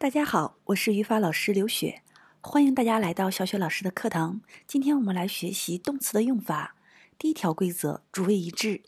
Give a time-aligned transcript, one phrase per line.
[0.00, 2.02] 大家好，我是语法老师刘雪，
[2.40, 4.40] 欢迎大家来到小雪老师的课堂。
[4.64, 6.76] 今天我们来学习动词的用法。
[7.18, 8.84] 第一条规则：主谓一致。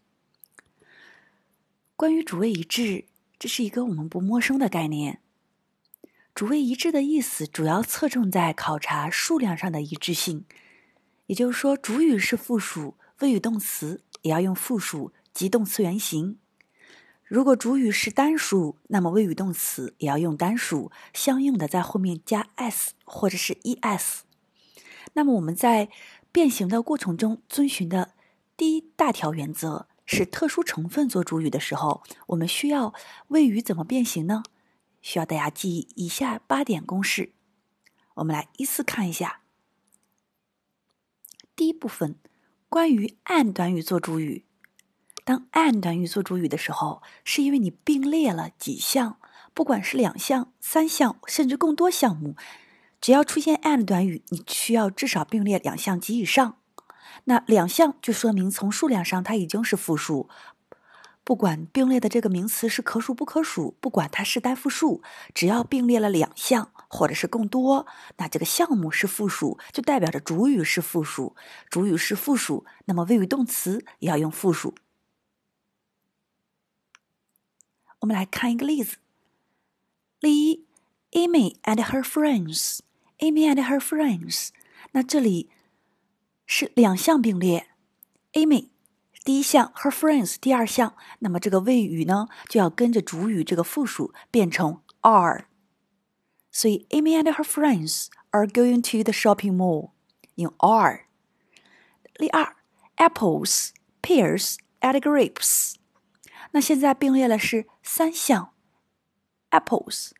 [1.96, 3.06] 关于主谓一致，
[3.40, 5.20] 这是一个我们不陌生的概念。
[6.32, 10.44] 主谓一致的意思主要侧重在考察数量上的一致性，
[11.26, 16.38] 也就是说，主语是复数，谓语动词也要用复数及动词原形。
[17.30, 24.22] 如果主语是单数，那么谓语动词也要用单数，相应的在后面加 s 或者是 es。
[25.12, 25.90] 那么我们在
[26.32, 28.14] 变形的过程中遵循的
[28.56, 32.92] 第一大条原则是：特殊成分做主语的时候，我们需要
[33.28, 34.42] 谓语怎么变形呢？
[35.00, 37.34] 需要大家记忆以下八点公式。
[38.14, 39.42] 我们来依次看一下。
[41.54, 42.16] 第一部分，
[42.68, 44.46] 关于 and 短语做主语。
[45.30, 49.18] 当 and 短语做主语的时候，是因为你并列了几项，
[49.54, 52.34] 不管是两项、三项，甚至更多项目，
[53.00, 56.56] 只要出现 and 短语，你需要至少并列两项及以上。
[57.26, 60.28] 那两项就说明从数量上它已经是复数，
[61.22, 65.00] 不管并列的这个名词是可数不可数，不管它是单复数，
[65.32, 71.36] 只要并列了两项或者是更多，那这个项目是复数，就代表着主语是复数。
[71.68, 74.74] 主语是复数，那么谓语动词也要用复数。
[77.99, 78.97] 我们来看一个例子。
[80.19, 80.65] 例一，
[81.11, 84.49] Amy and her friends。Amy and her friends。
[84.91, 85.49] 那这里
[86.45, 87.67] 是两项并列，
[88.33, 88.69] Amy
[89.23, 90.95] 第一项，her friends 第二项。
[91.19, 95.45] 那么这个谓语呢，就要跟着主语这个复数变成 are。
[96.51, 99.91] 所以，Amy and her friends are going to the shopping mall。
[100.35, 101.05] 用 are。
[102.15, 102.55] 例二，
[102.97, 103.69] Apples,
[104.01, 105.75] pears, and grapes。
[106.52, 108.54] 那现在并列了是三项
[109.50, 110.10] ：apples、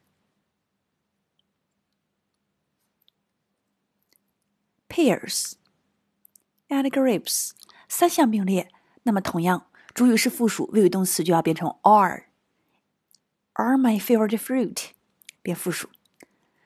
[4.89, 5.55] pears
[6.69, 7.51] and grapes，
[7.89, 8.70] 三项并列。
[9.02, 12.27] 那么同样，主语是复数，谓语动词就要变成 are。
[13.55, 14.91] Are my favorite fruit
[15.42, 15.91] 变复数。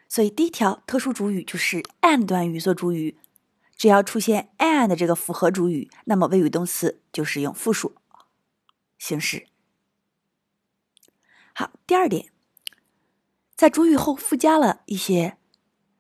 [0.08, 3.18] 所以第一条特殊主语就是 and 短语做主语，
[3.74, 7.96] 只要出现 and 这个复合主语，那么谓语动词就是用复数
[8.98, 9.48] 形式。
[11.56, 12.26] 好，第二点，
[13.54, 15.36] 在主语后附加了一些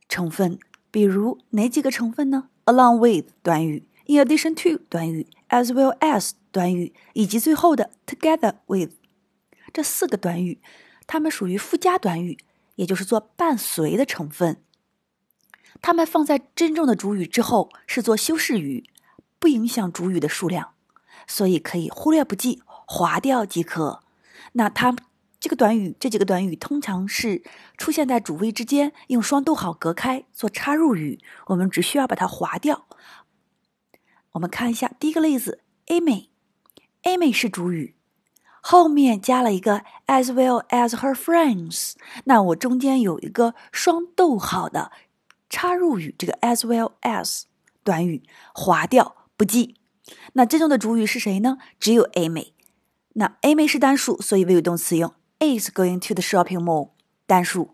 [0.08, 0.58] 成分，
[0.90, 8.94] 比如哪几个成分呢？Along with 短语，in addition to 短语，as well as 短语，以及最后的 together with
[9.72, 10.60] 这四个短语，
[11.06, 12.36] 它们属于附加短语，
[12.74, 14.60] 也就是做伴随的成分。
[15.80, 18.90] 它们放在真正的主语之后是做修饰语，
[19.38, 20.74] 不影响主语的数量，
[21.28, 24.02] 所以可以忽略不计，划掉即可。
[24.54, 24.96] 那它。
[25.44, 27.42] 这个短语，这几个短语通常是
[27.76, 31.20] 出现在主谓之间，用双逗号隔开做插入语。
[31.48, 32.86] 我们只需要把它划掉。
[34.32, 37.94] 我们看一下第一个例子，Amy，Amy 是主语，
[38.62, 41.92] 后面加了一个 as well as her friends。
[42.24, 44.92] 那我中间有一个双逗号的
[45.50, 47.42] 插入语，这个 as well as
[47.82, 48.22] 短语
[48.54, 49.76] 划掉不记。
[50.32, 51.58] 那真正的主语是谁呢？
[51.78, 52.52] 只有 Amy。
[53.16, 55.12] 那 Amy 是单数，所以谓语动词用。
[55.43, 56.89] is going to the shopping mall
[57.25, 57.71] 单数。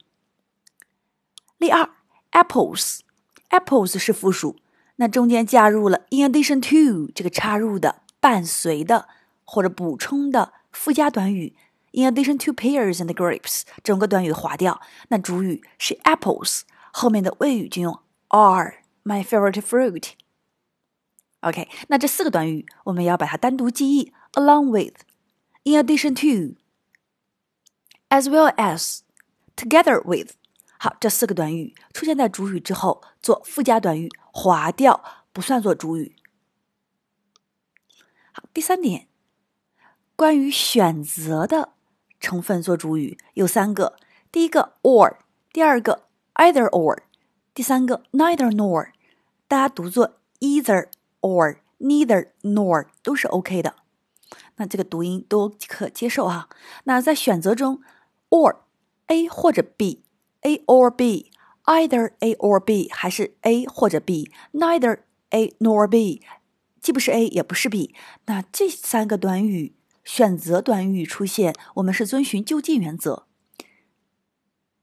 [1.57, 1.89] 例二，
[2.31, 4.57] apples，apples 是复数，
[4.97, 9.07] 那中间加入了 in addition to 这个插入的、伴随的
[9.45, 11.55] 或者补充的附加短语。
[11.97, 26.57] in addition to pears and grapes，整个短语划掉，那主语是 apples，后面的谓语就用 are my favorite fruit。OK，那这四个短语我们要把它单独记忆，along with，in addition to。
[28.10, 29.00] As well as,
[29.54, 30.32] together with，
[30.78, 36.16] 好，这四个短语出现在主语之后做附加短语，划掉不算作主语。
[38.32, 39.06] 好，第三点，
[40.16, 41.70] 关于选择的
[42.18, 43.96] 成分做主语有三个，
[44.32, 45.18] 第一个 or，
[45.52, 46.98] 第二个 either or，
[47.54, 48.90] 第三个 neither nor，
[49.46, 50.88] 大家读作 either
[51.20, 53.76] or neither nor 都是 OK 的，
[54.56, 56.48] 那这个读音都可接受哈。
[56.84, 57.80] 那在选择中。
[58.30, 58.60] Or
[59.08, 65.00] A 或者 B，A or B，either A or B 还是 A 或者 B，neither
[65.30, 66.22] A nor B，
[66.80, 67.94] 既不是 A 也不是 B。
[68.26, 69.74] 那这三个短语
[70.04, 73.26] 选择短语出现，我们是遵循就近原则。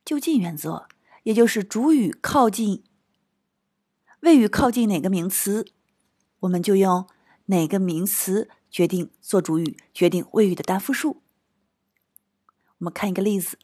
[0.06, 0.88] 就近原则，
[1.24, 2.84] 也就是主语靠近
[4.22, 5.66] 谓语靠近哪个名词，
[6.42, 7.08] 我们就用
[7.48, 11.22] 哪个名词决定做主语，决定谓语的单复数。
[12.79, 13.59] 我们看一个例子：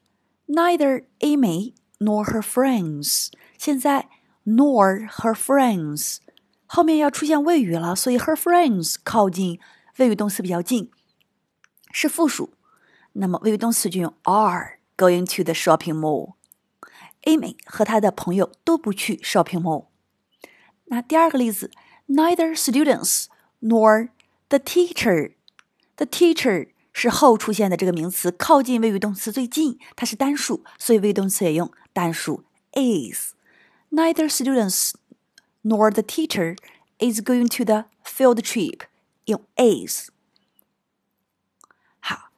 [0.47, 3.31] Neither Amy nor her friends。
[3.57, 4.09] 现在
[4.45, 6.19] nor her friends
[6.67, 9.59] 后面要出现谓语了，所以 her friends 靠近
[9.97, 10.91] 谓语动词比较近，
[11.93, 12.55] 是复数。
[13.15, 19.87] 那么谓语动词就用 are going to the shopping mall。Amy 和她的朋友都不去 shopping mall。
[20.85, 21.71] 那第二个例子，
[22.07, 23.27] neither students
[23.61, 24.11] nor
[24.49, 32.44] the teacher。the teacher 是后出现的这个名词，靠近谓语动词最近，它是单数，所以谓语动词也用单数
[32.74, 33.34] is。
[33.90, 34.92] Neither students
[35.64, 36.56] nor the teacher
[37.00, 38.82] is going to the field trip，
[39.26, 40.10] 用 is。
[42.00, 42.30] 好，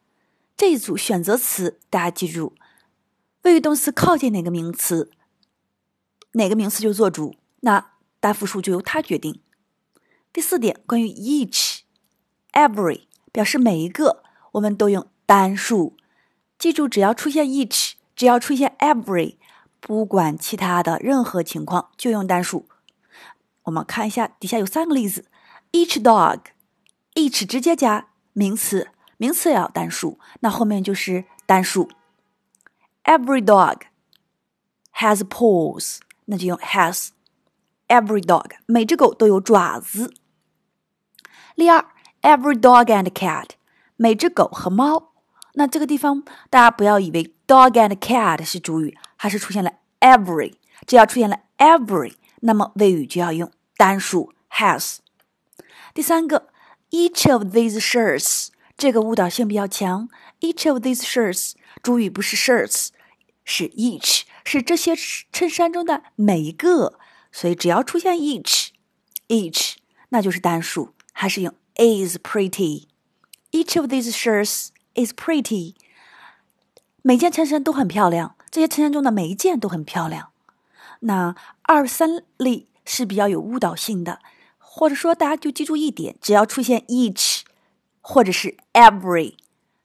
[0.55, 2.53] 这一组选择词大家记住，
[3.43, 5.11] 谓语动词靠近哪个名词，
[6.31, 7.91] 哪个名词就做主，那
[8.21, 9.41] 单复数就由它决定。
[10.31, 11.81] 第四点，关于 each、
[12.53, 13.03] every
[13.33, 14.24] 表示每一个。
[14.55, 15.97] 我们都用单数，
[16.57, 19.35] 记住，只要出现 each，只要出现 every，
[19.81, 22.67] 不管其他的任何情况，就用单数。
[23.63, 25.25] 我们看一下底下有三个例子
[25.73, 31.89] ：each dog，each 直接加名词，名词也要单数，那后面就是单数。
[33.03, 33.81] Every dog
[34.93, 37.09] has paws，那就用 has。
[37.89, 40.13] Every dog，每只狗都有爪子。
[41.55, 41.85] 例二
[42.21, 43.49] ：Every dog and cat。
[43.97, 45.13] 每只狗和猫，
[45.53, 50.53] 那这个地方大家不要以为 dog and cat 是主语，还是出现了 every。
[50.85, 54.97] 只要出现了 every，那么谓语就要用单数 has。
[55.93, 56.49] 第三个
[56.91, 60.09] ，each of these shirts，这个误导性比较强。
[60.41, 62.89] each of these shirts，主语不是 shirts，
[63.45, 64.93] 是 each，是这些
[65.31, 66.99] 衬衫中的每一个，
[67.31, 69.75] 所以只要出现 each，each，
[70.09, 72.87] 那就是单数，还是用 is pretty。
[73.51, 75.75] Each of these shirts is pretty。
[77.01, 80.31] 每件衬衫都很漂亮，这些衬衫中的每一件都很漂亮。
[81.01, 84.19] 那二三例是比较有误导性的，
[84.57, 87.41] 或者说大家就记住一点：只要出现 each
[88.01, 89.35] 或者是 every，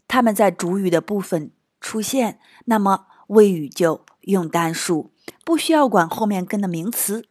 [0.08, 5.12] 它们在主语的部分出现，那么谓语就用单数，
[5.44, 7.26] 不需要管后面跟的名词。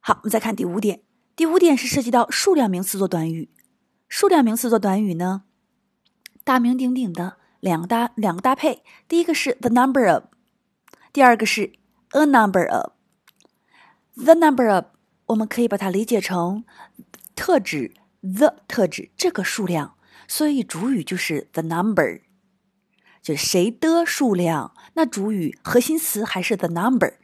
[0.00, 1.03] 好，我们再看第五点。
[1.36, 3.50] 第五点是涉及到数量名词做短语，
[4.08, 5.42] 数量名词做短语呢，
[6.44, 10.24] 大名鼎鼎的两个搭两个搭配，第一个是 the number of，
[11.12, 11.72] 第二个是
[12.10, 12.92] a number of。
[14.14, 14.84] the number of
[15.26, 16.64] 我们可以把它理解成
[17.34, 19.96] 特指 the 特指这个数量，
[20.28, 22.20] 所以主语就是 the number，
[23.20, 27.14] 就是谁的数量，那主语核心词还是 the number。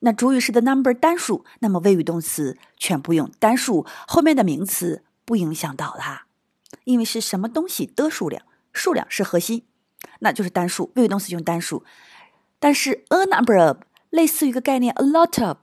[0.00, 6.26] 那主语是的 number 单数，那么谓语动词全部用单数，后面的名词不影响到它，
[6.84, 9.64] 因为是什么东西的数量，数量是核心，
[10.20, 11.82] 那就是单数，谓语动词用单数。
[12.58, 13.78] 但是 a number of
[14.10, 15.56] 类似于一个概念 a lot of，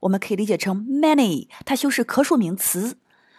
[0.00, 2.96] 我们可以理解成 many，它修饰可数名词，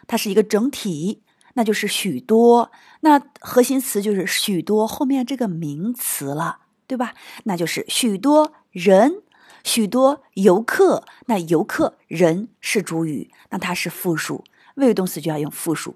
[0.07, 1.23] 它是一个整体，
[1.53, 2.69] 那就是许多，
[2.99, 7.13] 那核心词就是许多后面这个名词了，对吧？
[7.45, 9.22] 那就是许多人。
[9.63, 14.43] 许多游客，那游客人是主语，那它是复数，
[14.75, 15.95] 谓语动词就要用复数。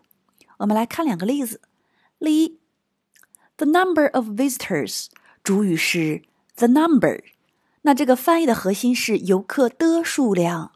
[0.57, 1.61] 我们来看两个例子。
[2.17, 2.59] 例一
[3.57, 5.07] ，the number of visitors，
[5.43, 6.23] 主语是
[6.55, 7.23] the number，
[7.83, 10.71] 那这个翻译的核心是游客的数量，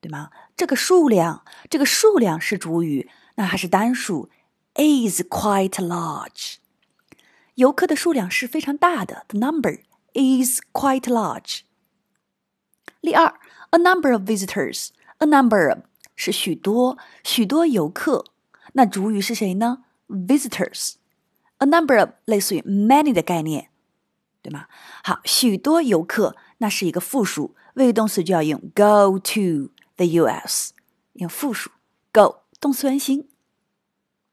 [0.00, 0.30] 对吗？
[0.56, 4.30] 这个数量，这个数量是主语，那还是单数
[4.74, 6.56] ，is quite large。
[7.56, 9.80] 游客的数量是非常大的，the number
[10.14, 11.60] is quite large。
[13.00, 13.34] 第二
[13.70, 15.78] ，a number of visitors，a number of
[16.16, 18.24] 是许多许多游客，
[18.72, 23.68] 那主语是谁呢？visitors，a number of 类似于 many 的概念，
[24.42, 24.66] 对吗？
[25.04, 30.72] 好，许多游客那是一个复数，谓语动词就要用 go to the U.S.，
[31.14, 31.70] 用复数
[32.12, 33.28] go 动词原形，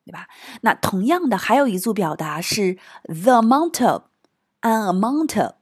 [0.05, 0.27] 对吧？
[0.62, 5.53] 那同样的还有一组表达是 the amount of，an amount of，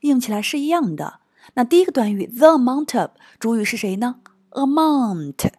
[0.00, 1.20] 用起来是一样的。
[1.54, 5.52] 那第一个短语 the amount of 主语是谁呢？amount，an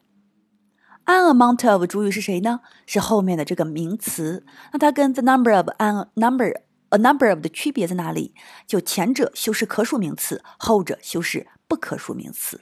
[1.05, 2.61] amount of 主语是谁呢？
[2.85, 4.45] 是后面的这个名词。
[4.71, 8.33] 那它跟 the number of an number a number of 的区别在哪里？
[8.65, 12.61] 就前者修饰可数名词，后者修饰不可数名词。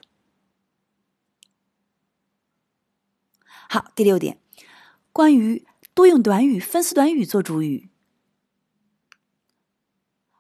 [3.70, 4.40] 好，第六点，
[5.12, 7.92] 关于多用短语、分词短语做主语，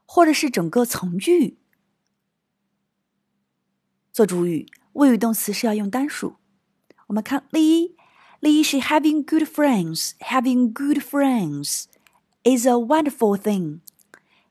[0.05, 1.58] 或者是整个从句。
[4.11, 6.35] 做主语，谓语动词是要用单数。
[7.07, 7.95] 我们看例一，
[8.39, 11.85] 例一是 having good friends，having good friends
[12.43, 13.79] is a wonderful thing。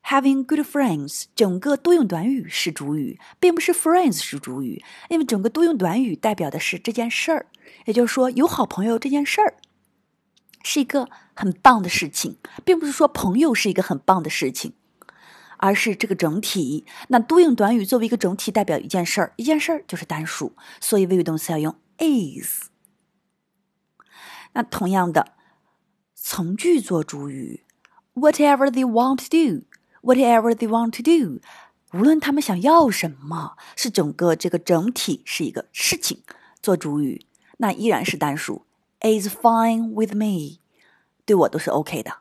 [0.05, 7.47] having good friends，整个多用短语是主语，并不是 friends 是主语，因为整个多用短语代表的是这件事儿，
[7.85, 9.57] 也就是说有好朋友这件事儿
[10.63, 14.73] 是一个很棒的事情，并不是说朋友是一个很棒的事情，
[15.59, 16.87] 而是这个整体。
[17.09, 22.69] 那多用短语作为一个整体代表一件事儿，一件事儿就是单数，所以谓语动词要用 is。
[24.55, 25.35] 那同样的，
[26.15, 27.65] 从句做主语
[28.15, 31.41] ，whatever they want to do，whatever they want to do，
[31.93, 36.23] 无论他们想要什么，是整个这个整体是一个事情
[36.63, 37.27] 做主语，
[37.59, 38.67] 那依然是单数
[39.01, 40.59] ，is fine with me，
[41.25, 42.19] 对我都是 OK 的。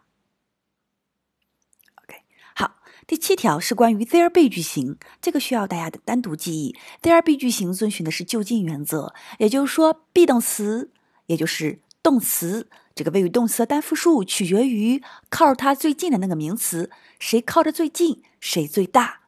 [2.03, 2.21] OK，
[2.55, 2.75] 好，
[3.07, 6.75] 第七条是关于 there be 句型，这个需要大家的单独记忆。
[7.01, 10.91] there be 句型遵循的是就近原则，也就是说，be 动词，
[11.27, 19.21] 也就是动词这个谓语动词的单复数取决于靠它最近的那个名词，谁靠着最近，谁最大，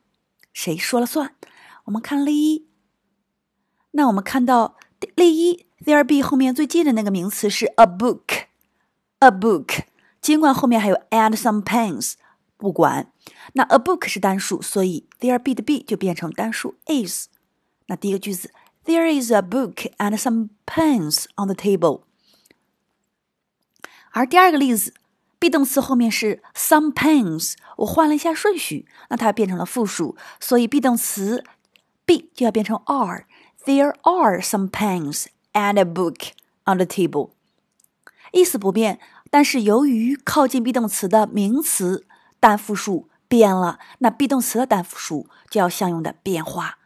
[0.52, 1.36] 谁说了算。
[1.86, 2.68] 我们看例一，
[3.92, 4.76] 那我们看到
[5.16, 9.84] 例一，there be 后面最近的那个名词是 a book，a book，
[10.20, 12.16] 尽管后面还有 and some pens，
[12.60, 13.14] 不管，
[13.54, 17.28] 那 a book 是单数，所以 there be 的 be 就变成单数 is。
[17.86, 18.52] 那第一个句子
[18.84, 22.02] ，there is a book and some pens on the table。
[24.12, 24.94] 而第二个例子
[25.40, 31.46] ，be 动词后面是 some pens，我换了一下顺序，那它变成了复数，所以 be 动词
[32.06, 33.26] be 就要变成 are。
[33.64, 36.32] There are some pens and a book
[36.66, 37.30] on the table，
[38.34, 39.00] 意思不变，
[39.30, 42.06] 但是由于靠近 be 动词的名词
[42.40, 46.80] 单复数变了，那 be 动词的单复数就要相应的变化，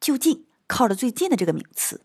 [0.00, 2.02] 就近靠着最近的这个名词。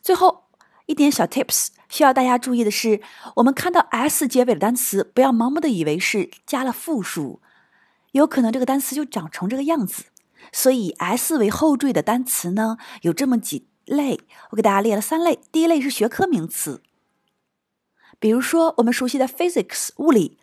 [0.00, 0.44] 最后
[0.86, 1.68] 一点小 tips。
[1.88, 3.00] 需要大家注意的是，
[3.36, 7.40] 我们看到 s 结尾的单词，不要盲目的以为是加了复数，
[8.10, 10.06] 有可能这个单词就长成这个样子。
[10.52, 14.18] 所以 s 为后缀的单词呢，有这么几类，
[14.50, 15.38] 我给大家列了三类。
[15.52, 16.82] 第一类是学科名词，
[18.18, 20.38] 比如说我们熟悉的 physics 物理，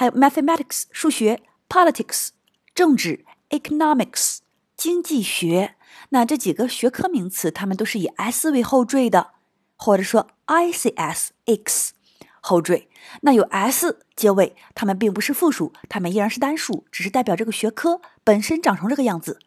[0.00, 2.30] 还有 mathematics 数学，politics
[2.74, 4.38] 政治，economics
[4.74, 5.74] 经济学。
[6.08, 9.32] 那这几个学科名词，它们都是以 s 为后缀的。
[9.76, 11.92] 或者说 i c s x
[12.40, 12.88] 后缀，
[13.20, 19.38] 那有 s 结尾，它们并不是复数，它们依然是单数，只是代表这个学科本身长成这个样子。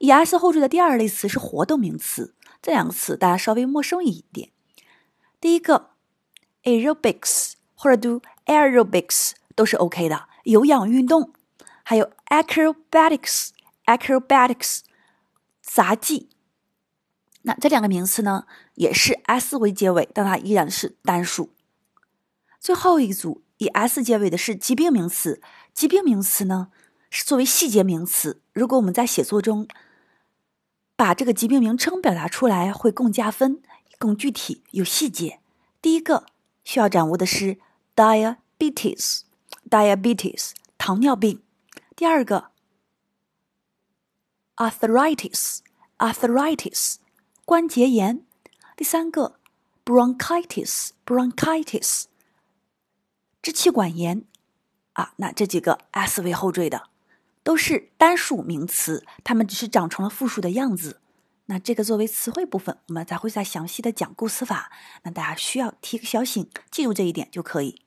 [0.00, 4.50] 以 s 后缀的第二类词是活动名词，这两个词大家稍微陌生一点。
[5.40, 5.90] 第一个
[6.64, 11.32] aerobics 或者读 aerobics 都是 OK 的，有氧运动。
[11.82, 14.80] 还有 acrobatics，acrobatics
[15.62, 16.30] 杂技。
[17.42, 21.50] 那这两个名词呢，也是 s 为结尾，但它依然是单数。
[22.58, 25.40] 最后一组以 s 结尾的是疾病名词，
[25.72, 26.72] 疾病名词呢
[27.08, 28.42] 是作为细节名词。
[28.52, 29.68] 如果我们在写作中
[30.96, 33.62] 把这个疾病名称表达出来，会更加分、
[33.96, 35.38] 更具体、有细节。
[35.80, 36.26] 第一个
[36.64, 37.58] 需要掌握的是
[37.94, 39.20] diabetes
[39.70, 41.42] diabetes 糖尿病。
[41.94, 42.50] 第二个
[44.56, 46.96] arthritis，arthritis。
[47.44, 48.26] 关节炎，
[48.76, 49.38] 第三个
[49.84, 52.06] ，bronchitis，bronchitis，
[53.40, 54.24] 支气管炎，
[54.94, 56.88] 啊，那这几个 s 为后缀的，
[57.44, 61.00] 都是单数名词，它们只是长成了复数的样子。
[61.44, 64.72] 那这个作为词汇部分，我们才会再详细的讲构词法。
[65.04, 67.85] 那大家需要提个小醒，记住这一点就可以。